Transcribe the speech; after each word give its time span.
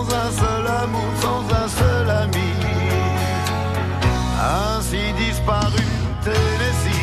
sans 0.00 0.14
un 0.14 0.30
seul 0.32 0.66
amour, 0.66 1.12
sans 1.20 1.42
un 1.54 1.68
seul 1.68 2.10
ami. 2.10 2.50
Ainsi 4.40 5.12
disparu 5.18 5.84
Tennessee. 6.24 6.98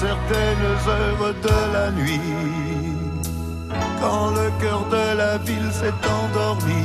certaines 0.00 0.88
heures 0.88 1.34
de 1.42 1.72
la 1.72 1.90
nuit 1.90 2.87
le 4.38 4.50
cœur 4.60 4.82
de 4.90 5.16
la 5.16 5.38
ville 5.38 5.70
s'est 5.72 6.00
endormi, 6.16 6.84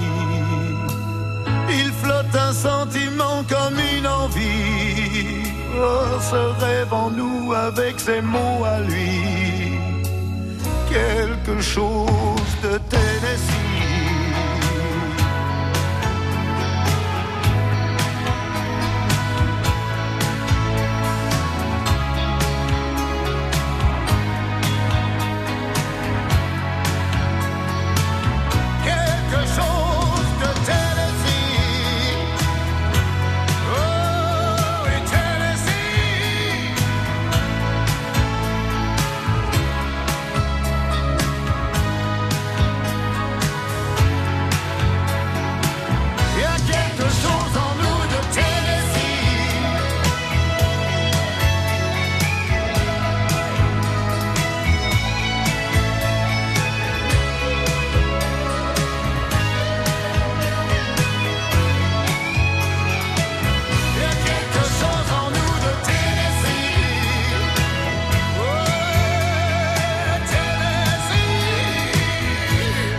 il 1.69 1.91
flotte 2.01 2.35
un 2.35 2.53
sentiment 2.53 3.43
comme 3.53 3.77
une 3.97 4.07
envie. 4.07 5.43
Oh, 5.75 6.19
ce 6.31 6.41
rêve 6.63 6.93
en 6.93 7.09
nous 7.09 7.53
avec 7.53 7.99
ses 7.99 8.21
mots 8.21 8.63
à 8.65 8.79
lui, 8.81 9.77
quelque 10.89 11.61
chose 11.61 12.51
de 12.63 12.77
Tennessee. 12.89 13.72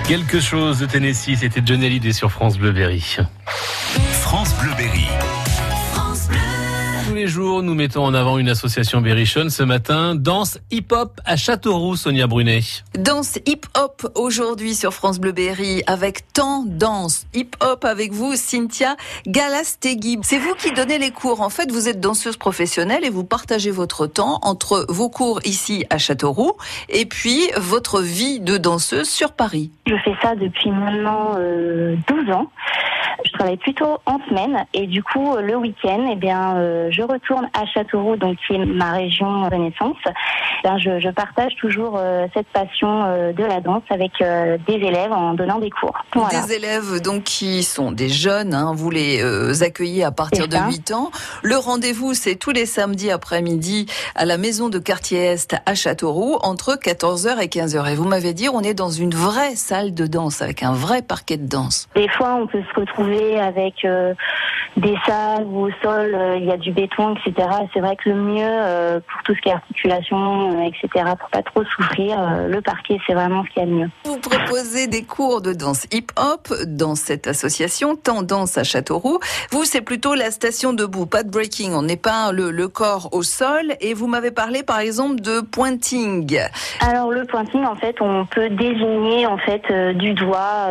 Quelque 0.07 0.39
chose 0.39 0.81
de 0.81 0.87
Tennessee, 0.87 1.39
c'était 1.39 1.63
Johnny 1.65 1.87
Hallyday 1.87 2.13
sur 2.13 2.31
France 2.31 2.59
Bleu 2.59 2.73
Berry. 2.73 3.03
France 4.21 4.55
Bleu 4.61 4.73
Berry. 4.77 5.04
Jours, 7.35 7.65
nous 7.65 7.75
mettons 7.75 8.05
en 8.05 8.15
avant 8.15 8.39
une 8.39 8.49
association 8.49 9.01
berrichonne. 9.01 9.51
Ce 9.51 9.65
matin, 9.65 10.15
danse 10.15 10.61
hip-hop 10.71 11.21
à 11.25 11.35
Châteauroux, 11.35 11.97
Sonia 11.97 12.29
Brunet. 12.29 12.61
Danse 12.97 13.41
hip-hop 13.45 14.07
aujourd'hui 14.15 14.77
sur 14.77 14.95
France 14.95 15.19
Bleu 15.19 15.33
Berry 15.33 15.83
avec 15.89 16.33
Tendance 16.33 17.27
hip-hop 17.35 17.85
avec 17.85 18.13
vous, 18.13 18.36
Cynthia 18.36 18.95
Galastegui. 19.27 20.20
C'est 20.23 20.39
vous 20.39 20.55
qui 20.55 20.70
donnez 20.70 20.98
les 20.98 21.11
cours. 21.11 21.41
En 21.41 21.51
fait, 21.51 21.73
vous 21.73 21.89
êtes 21.89 21.98
danseuse 21.98 22.36
professionnelle 22.36 23.05
et 23.05 23.11
vous 23.11 23.25
partagez 23.25 23.73
votre 23.73 24.07
temps 24.07 24.39
entre 24.42 24.87
vos 24.89 25.08
cours 25.08 25.41
ici 25.45 25.85
à 25.91 25.98
Châteauroux 25.98 26.53
et 26.89 27.05
puis 27.05 27.41
votre 27.57 28.01
vie 28.01 28.39
de 28.39 28.58
danseuse 28.58 29.08
sur 29.11 29.33
Paris. 29.33 29.73
Je 29.89 29.97
fais 30.05 30.14
ça 30.23 30.37
depuis 30.37 30.70
maintenant 30.70 31.35
euh, 31.37 31.97
12 32.07 32.31
ans. 32.31 32.48
Travaille 33.34 33.56
plutôt 33.56 33.98
en 34.06 34.18
semaine 34.28 34.64
et 34.72 34.86
du 34.86 35.02
coup 35.02 35.36
le 35.36 35.56
week-end, 35.56 36.08
eh 36.11 36.17
bien, 36.17 36.56
euh, 36.56 36.89
je 36.90 37.02
retourne 37.02 37.48
à 37.52 37.67
Châteauroux, 37.67 38.17
donc 38.17 38.36
qui 38.46 38.55
est 38.55 38.64
ma 38.64 38.92
région 38.92 39.48
de 39.48 39.56
naissance. 39.56 39.96
Eh 40.06 40.68
bien, 40.68 40.78
je, 40.78 41.00
je 41.00 41.08
partage 41.11 41.55
toujours 41.56 41.96
euh, 41.96 42.27
cette 42.33 42.46
passion 42.48 43.05
euh, 43.05 43.33
de 43.33 43.45
la 43.45 43.61
danse 43.61 43.83
avec 43.90 44.12
euh, 44.20 44.56
des 44.68 44.74
élèves 44.74 45.12
en 45.12 45.34
donnant 45.34 45.58
des 45.58 45.70
cours. 45.70 45.98
Voilà. 46.14 46.46
Des 46.46 46.55
élèves 46.55 47.00
donc 47.02 47.24
qui 47.24 47.64
sont 47.64 47.90
des 47.90 48.08
jeunes, 48.08 48.55
hein, 48.55 48.72
vous 48.74 48.90
les 48.90 49.20
euh, 49.22 49.52
accueillez 49.62 50.05
à 50.05 50.12
partir 50.12 50.46
de 50.46 50.55
ça. 50.55 50.68
8 50.68 50.92
ans. 50.92 51.11
Le 51.42 51.56
rendez-vous, 51.56 52.14
c'est 52.14 52.36
tous 52.36 52.52
les 52.52 52.66
samedis 52.66 53.11
après-midi 53.11 53.86
à 54.14 54.24
la 54.24 54.39
maison 54.39 54.68
de 54.68 54.78
Quartier-Est 54.78 55.56
à 55.66 55.74
Châteauroux 55.74 56.39
entre 56.42 56.77
14h 56.77 57.40
et 57.42 57.46
15h. 57.46 57.90
Et 57.90 57.96
vous 57.96 58.05
m'avez 58.05 58.33
dit, 58.33 58.48
on 58.48 58.61
est 58.61 58.74
dans 58.74 58.90
une 58.90 59.14
vraie 59.14 59.56
salle 59.56 59.92
de 59.92 60.06
danse 60.06 60.40
avec 60.40 60.62
un 60.62 60.72
vrai 60.72 61.02
parquet 61.02 61.36
de 61.36 61.46
danse. 61.48 61.89
Des 61.96 62.08
fois, 62.08 62.36
on 62.40 62.46
peut 62.46 62.62
se 62.62 62.80
retrouver 62.80 63.23
avec 63.40 63.85
euh, 63.85 64.14
des 64.77 64.96
salles 65.07 65.45
où 65.45 65.67
au 65.67 65.70
sol 65.83 66.14
euh, 66.14 66.36
il 66.36 66.45
y 66.45 66.51
a 66.51 66.57
du 66.57 66.73
béton, 66.73 67.14
etc. 67.14 67.48
C'est 67.73 67.80
vrai 67.80 67.96
que 67.96 68.08
le 68.08 68.17
mieux 68.17 68.42
euh, 68.45 69.01
pour 69.01 69.23
tout 69.23 69.35
ce 69.35 69.40
qui 69.40 69.48
est 69.48 69.52
articulation, 69.52 70.52
euh, 70.52 70.62
etc. 70.62 71.05
Pour 71.18 71.29
pas 71.30 71.42
trop 71.42 71.64
souffrir, 71.64 72.18
le 72.48 72.61
parquet 72.61 72.98
c'est 73.07 73.14
vraiment 73.14 73.45
ce 73.45 73.51
qu'il 73.51 73.63
y 73.63 73.67
a 73.67 73.68
de 73.68 73.74
mieux. 73.74 73.90
Vous 74.05 74.18
proposez 74.18 74.86
des 74.86 75.05
cours 75.05 75.42
de 75.42 75.52
danse 75.52 75.86
hip-hop 75.92 76.52
dans 76.67 76.95
cette 76.95 77.27
association 77.27 77.96
Tendance 77.96 78.58
à 78.58 78.64
Châteauroux. 78.64 79.18
Vous, 79.51 79.64
c'est 79.64 79.80
plutôt 79.80 80.14
la 80.14 80.30
station 80.30 80.73
debout, 80.73 81.07
pas 81.07 81.23
de 81.23 81.30
breaking. 81.30 81.73
On 81.73 81.83
n'est 81.83 81.96
pas 81.96 82.33
le, 82.33 82.51
le 82.51 82.68
corps 82.68 83.08
au 83.13 83.23
sol. 83.23 83.74
Et 83.80 83.95
vous 83.95 84.07
m'avez 84.07 84.30
parlé, 84.30 84.63
par 84.63 84.80
exemple, 84.80 85.20
de 85.20 85.40
pointing. 85.40 86.39
Alors 86.80 87.11
le 87.11 87.24
pointing, 87.24 87.64
en 87.64 87.74
fait, 87.77 88.01
on 88.01 88.27
peut 88.27 88.51
désigner 88.51 89.27
en 89.27 89.39
fait 89.39 89.63
du 89.95 90.14
doigt 90.14 90.68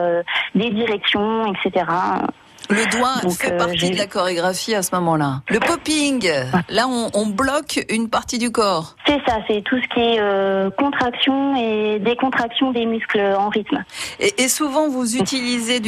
des 0.56 0.70
directions, 0.70 1.54
etc. 1.54 1.86
Le 2.70 2.98
doigt 2.98 3.16
Donc, 3.22 3.34
fait 3.34 3.52
euh, 3.52 3.58
partie 3.58 3.90
de 3.92 3.98
la 3.98 4.08
chorégraphie 4.08 4.74
à 4.74 4.82
ce 4.82 4.96
moment-là. 4.96 5.42
Le 5.50 5.60
popping, 5.60 6.30
là, 6.70 6.88
on, 6.88 7.10
on 7.14 7.26
bloque 7.28 7.86
une 7.90 8.10
partie 8.10 8.38
du 8.38 8.52
corps. 8.52 8.96
C'est 9.06 9.22
ça, 9.28 9.38
c'est 9.48 9.62
tout 9.64 9.78
ce 9.82 9.88
qui 9.94 10.00
est 10.00 10.20
euh, 10.20 10.70
contraction 10.72 11.56
et 11.56 12.00
décontraction 12.00 12.72
des 12.72 12.86
muscles 12.86 13.20
en 13.38 13.50
rythme. 13.50 13.84
Et, 14.20 14.44
et 14.44 14.48
souvent, 14.48 14.88
vous 14.90 15.18
utilisez 15.18 15.80
du 15.80 15.82